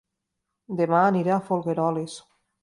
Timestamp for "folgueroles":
1.51-2.17